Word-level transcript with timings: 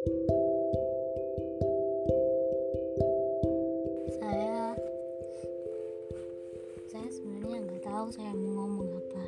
saya 0.00 0.16
saya 6.88 7.08
sebenarnya 7.12 7.68
nggak 7.68 7.84
tahu 7.84 8.08
saya 8.08 8.32
mau 8.32 8.64
ngomong 8.64 8.96
apa. 8.96 9.24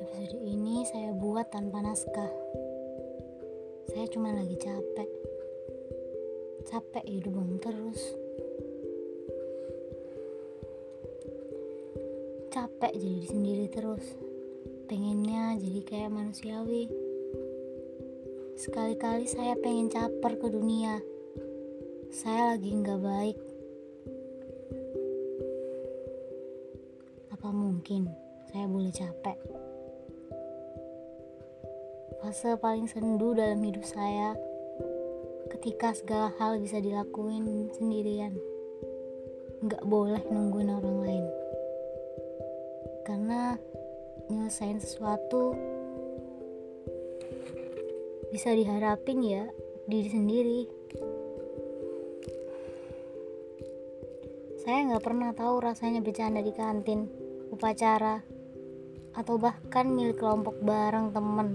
Episode 0.00 0.40
ini 0.48 0.88
saya 0.88 1.12
buat 1.12 1.44
tanpa 1.52 1.84
naskah. 1.84 2.32
Saya 3.92 4.08
cuma 4.08 4.32
lagi 4.32 4.56
capek. 4.56 5.10
Capek 6.72 7.04
hidup 7.04 7.36
bang 7.36 7.52
terus. 7.60 8.00
Capek 12.48 12.96
jadi 12.96 13.08
diri 13.12 13.28
sendiri 13.28 13.66
terus 13.68 14.23
pengennya 14.84 15.56
jadi 15.56 15.80
kayak 15.88 16.12
manusiawi. 16.12 16.92
Sekali-kali 18.54 19.24
saya 19.24 19.56
pengen 19.56 19.88
caper 19.88 20.36
ke 20.36 20.46
dunia. 20.52 21.00
Saya 22.12 22.54
lagi 22.54 22.70
nggak 22.70 23.00
baik. 23.00 23.38
Apa 27.32 27.48
mungkin 27.50 28.12
saya 28.52 28.68
boleh 28.68 28.92
capek? 28.92 29.38
Fase 32.20 32.56
paling 32.56 32.88
sendu 32.88 33.36
dalam 33.36 33.60
hidup 33.60 33.84
saya 33.84 34.32
ketika 35.52 35.92
segala 35.92 36.32
hal 36.40 36.60
bisa 36.60 36.80
dilakuin 36.80 37.72
sendirian. 37.72 38.36
Nggak 39.64 39.84
boleh 39.84 40.20
nungguin 40.28 40.72
orang 40.72 40.98
lain. 41.04 41.26
Karena 43.04 43.56
nyelesain 44.32 44.80
sesuatu 44.80 45.52
bisa 48.32 48.50
diharapin 48.50 49.20
ya 49.22 49.44
diri 49.86 50.08
sendiri. 50.10 50.60
Saya 54.64 54.90
nggak 54.90 55.04
pernah 55.04 55.30
tahu 55.36 55.60
rasanya 55.60 56.00
bercanda 56.00 56.40
di 56.40 56.50
kantin 56.50 57.04
upacara 57.52 58.24
atau 59.14 59.38
bahkan 59.38 59.86
milik 59.86 60.18
kelompok 60.18 60.56
bareng 60.64 61.12
temen. 61.12 61.48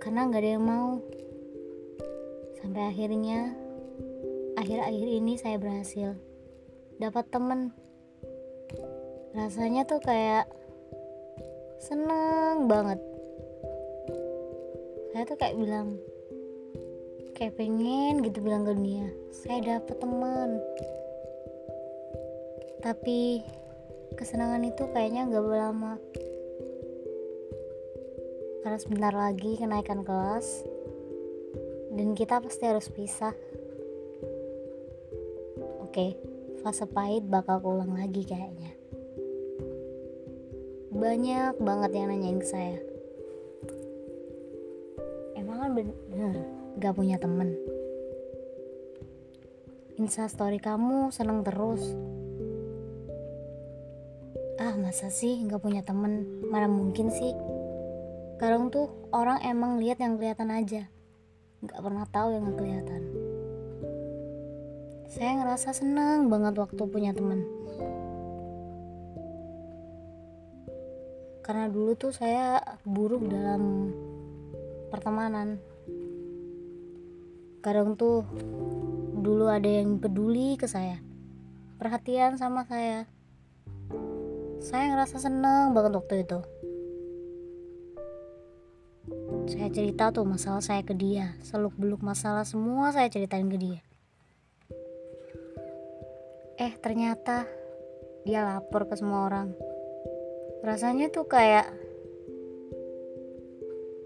Karena 0.00 0.30
nggak 0.30 0.40
ada 0.40 0.50
yang 0.54 0.64
mau. 0.64 0.90
Sampai 2.62 2.88
akhirnya 2.88 3.52
akhir-akhir 4.56 5.08
ini 5.20 5.34
saya 5.36 5.60
berhasil 5.60 6.16
dapat 6.96 7.28
temen 7.28 7.74
rasanya 9.34 9.82
tuh 9.82 9.98
kayak 9.98 10.46
seneng 11.82 12.70
banget. 12.70 13.02
Saya 15.10 15.26
tuh 15.26 15.36
kayak 15.38 15.58
bilang 15.58 15.98
kayak 17.34 17.58
pengen 17.58 18.22
gitu 18.22 18.38
bilang 18.38 18.62
ke 18.62 18.70
dunia 18.78 19.10
saya 19.34 19.58
dapet 19.74 19.98
teman. 19.98 20.62
Tapi 22.78 23.42
kesenangan 24.14 24.62
itu 24.70 24.86
kayaknya 24.94 25.26
nggak 25.26 25.42
lama. 25.50 25.98
Karena 28.62 28.78
sebentar 28.78 29.12
lagi 29.12 29.58
kenaikan 29.58 30.06
kelas 30.06 30.62
dan 31.90 32.14
kita 32.14 32.38
pasti 32.38 32.64
harus 32.70 32.86
pisah. 32.86 33.34
Oke 35.82 36.14
fase 36.64 36.88
pahit 36.88 37.28
bakal 37.28 37.60
keulang 37.60 37.92
lagi 37.92 38.24
kayaknya 38.24 38.83
banyak 40.94 41.58
banget 41.58 41.90
yang 41.98 42.06
nanyain 42.06 42.38
ke 42.38 42.46
saya. 42.46 42.78
Emang 45.34 45.58
kan 45.58 45.70
bener 45.74 46.34
gak 46.78 46.94
punya 46.94 47.18
temen. 47.18 47.58
Instastory 49.98 50.62
kamu 50.62 51.10
seneng 51.10 51.42
terus. 51.42 51.82
Ah 54.62 54.78
masa 54.78 55.10
sih 55.10 55.42
gak 55.50 55.66
punya 55.66 55.82
temen? 55.82 56.46
Mana 56.46 56.70
mungkin 56.70 57.10
sih? 57.10 57.34
Kadang 58.38 58.70
tuh 58.70 58.86
orang 59.10 59.42
emang 59.42 59.82
lihat 59.82 59.98
yang 59.98 60.14
kelihatan 60.14 60.54
aja. 60.54 60.86
Gak 61.66 61.82
pernah 61.82 62.06
tahu 62.06 62.38
yang 62.38 62.54
gak 62.54 62.58
kelihatan. 62.62 63.02
Saya 65.10 65.42
ngerasa 65.42 65.74
seneng 65.74 66.30
banget 66.30 66.54
waktu 66.54 66.82
punya 66.86 67.10
temen 67.10 67.42
karena 71.44 71.68
dulu 71.68 71.92
tuh 71.92 72.10
saya 72.16 72.56
buruk 72.88 73.28
dalam 73.28 73.92
pertemanan. 74.88 75.60
Kadang 77.60 78.00
tuh 78.00 78.24
dulu 79.20 79.52
ada 79.52 79.68
yang 79.68 80.00
peduli 80.00 80.56
ke 80.56 80.64
saya 80.64 81.04
perhatian 81.76 82.40
sama 82.40 82.64
saya. 82.64 83.04
Saya 84.64 84.96
ngerasa 84.96 85.20
seneng 85.20 85.76
banget 85.76 85.92
waktu 86.00 86.14
itu. 86.24 86.40
Saya 89.44 89.68
cerita 89.68 90.08
tuh 90.08 90.24
masalah 90.24 90.64
saya 90.64 90.80
ke 90.80 90.96
dia 90.96 91.36
seluk 91.44 91.76
beluk 91.76 92.00
masalah 92.00 92.48
semua 92.48 92.88
saya 92.96 93.12
ceritain 93.12 93.44
ke 93.52 93.60
dia. 93.60 93.80
Eh 96.56 96.72
ternyata 96.80 97.44
dia 98.24 98.40
lapor 98.40 98.88
ke 98.88 98.96
semua 98.96 99.28
orang 99.28 99.52
rasanya 100.64 101.12
tuh 101.12 101.28
kayak 101.28 101.68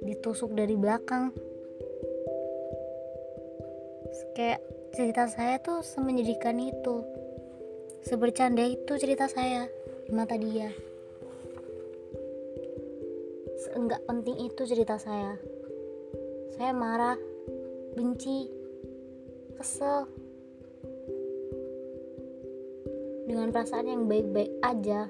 ditusuk 0.02 0.50
dari 0.58 0.74
belakang. 0.74 1.30
Kayak 4.34 4.62
cerita 4.90 5.30
saya 5.30 5.62
tuh 5.62 5.86
semenyedihkan 5.86 6.58
itu. 6.58 7.06
Sebercanda 8.02 8.66
itu 8.66 8.98
cerita 8.98 9.30
saya 9.30 9.70
di 10.02 10.10
mata 10.10 10.34
dia. 10.34 10.74
Seenggak 13.62 14.02
penting 14.06 14.50
itu 14.50 14.62
cerita 14.66 14.98
saya. 14.98 15.38
Saya 16.58 16.74
marah 16.74 17.18
benci 17.94 18.50
kesel. 19.54 20.10
Dengan 23.30 23.54
perasaan 23.54 23.86
yang 23.86 24.02
baik-baik 24.10 24.50
aja 24.64 25.06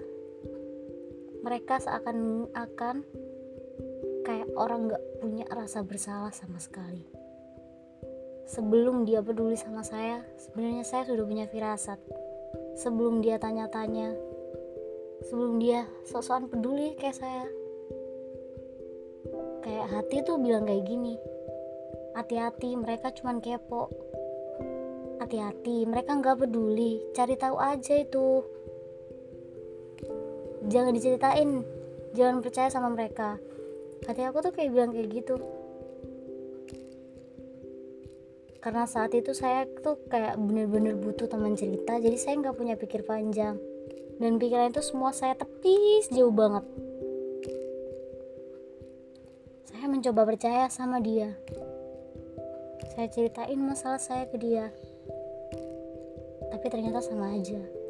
mereka 1.43 1.79
seakan-akan 1.79 3.07
kayak 4.27 4.49
orang 4.59 4.93
gak 4.93 5.05
punya 5.23 5.47
rasa 5.49 5.81
bersalah 5.87 6.35
sama 6.35 6.61
sekali. 6.61 7.05
Sebelum 8.49 9.05
dia 9.05 9.21
peduli 9.21 9.57
sama 9.57 9.85
saya 9.85 10.25
sebenarnya 10.41 10.85
saya 10.85 11.05
sudah 11.05 11.25
punya 11.25 11.47
firasat. 11.49 12.01
Sebelum 12.79 13.21
dia 13.21 13.37
tanya-tanya 13.37 14.15
sebelum 15.27 15.59
dia 15.59 15.85
sok-sokan 16.07 16.49
peduli 16.49 16.95
kayak 16.97 17.17
saya. 17.17 17.45
Kayak 19.61 19.87
hati 19.93 20.17
tuh 20.25 20.41
bilang 20.41 20.65
kayak 20.65 20.87
gini 20.87 21.19
hati-hati 22.19 22.75
mereka 22.75 23.15
cuman 23.15 23.39
kepo. 23.39 23.87
Hati-hati 25.23 25.87
mereka 25.87 26.19
nggak 26.19 26.43
peduli 26.43 26.99
cari 27.15 27.39
tahu 27.39 27.55
aja 27.59 27.95
itu 28.03 28.43
jangan 30.67 30.91
diceritain. 30.91 31.63
Jangan 32.17 32.43
percaya 32.43 32.67
sama 32.73 32.91
mereka. 32.91 33.39
Hati 34.03 34.25
aku 34.27 34.43
tuh 34.43 34.53
kayak 34.55 34.71
bilang 34.75 34.91
kayak 34.91 35.09
gitu. 35.13 35.37
Karena 38.59 38.91
saat 38.91 39.15
itu 39.15 39.31
saya 39.31 39.71
tuh 39.85 40.03
kayak 40.11 40.35
bener-bener 40.35 40.99
butuh 40.99 41.31
teman 41.31 41.55
cerita 41.55 41.95
jadi 42.03 42.19
saya 42.19 42.43
nggak 42.43 42.59
punya 42.59 42.75
pikir 42.75 43.07
panjang. 43.07 43.55
Dan 44.19 44.43
pikiran 44.43 44.75
itu 44.75 44.83
semua 44.83 45.15
saya 45.15 45.39
tepis 45.39 46.11
jauh 46.11 46.35
banget. 46.35 46.67
Saya 49.71 49.87
mencoba 49.87 50.27
percaya 50.27 50.67
sama 50.67 50.99
dia. 50.99 51.39
Saya 52.99 53.07
ceritain 53.15 53.63
masalah 53.63 54.03
saya 54.03 54.27
ke 54.27 54.35
dia. 54.43 54.75
Tapi 56.51 56.67
ternyata 56.67 56.99
sama 56.99 57.31
aja 57.39 57.88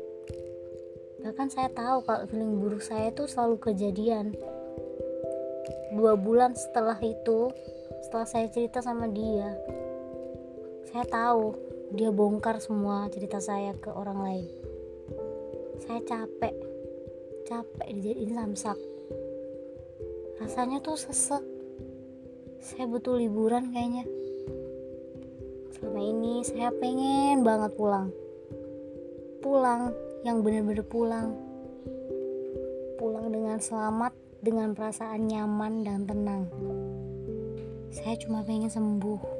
bahkan 1.22 1.50
saya 1.50 1.68
tahu 1.70 2.06
kalau 2.06 2.24
feeling 2.30 2.58
buruk 2.62 2.82
saya 2.82 3.10
itu 3.10 3.26
selalu 3.26 3.58
kejadian. 3.60 4.34
Dua 5.94 6.14
bulan 6.14 6.54
setelah 6.54 6.98
itu 7.00 7.50
setelah 8.06 8.28
saya 8.28 8.46
cerita 8.52 8.78
sama 8.80 9.10
dia 9.10 9.56
saya 10.88 11.04
tahu 11.04 11.52
dia 11.92 12.08
bongkar 12.08 12.64
semua 12.64 13.12
cerita 13.12 13.44
saya 13.44 13.76
ke 13.76 13.92
orang 13.92 14.18
lain. 14.24 14.46
Saya 15.84 16.00
capek 16.00 16.56
capek 17.44 17.88
dijadiin 17.92 18.32
samsak. 18.32 18.78
Rasanya 20.40 20.80
tuh 20.80 20.96
sesek. 20.96 21.44
Saya 22.64 22.88
butuh 22.88 23.20
liburan 23.20 23.68
kayaknya. 23.68 24.08
Selama 25.76 26.00
ini 26.00 26.40
saya 26.40 26.72
pengen 26.72 27.44
banget 27.44 27.76
pulang. 27.76 28.08
Pulang 29.44 29.92
yang 30.26 30.42
bener-bener 30.42 30.82
pulang 30.82 31.34
pulang 32.98 33.30
dengan 33.30 33.62
selamat 33.62 34.12
dengan 34.42 34.74
perasaan 34.74 35.30
nyaman 35.30 35.86
dan 35.86 36.02
tenang. 36.06 36.44
Saya 37.94 38.18
cuma 38.18 38.42
pengen 38.42 38.70
sembuh. 38.70 39.37